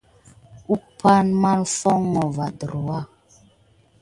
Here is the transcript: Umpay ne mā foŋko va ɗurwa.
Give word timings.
Umpay 0.73 1.19
ne 1.25 1.33
mā 1.41 1.51
foŋko 1.77 2.23
va 2.35 2.45
ɗurwa. 2.57 2.97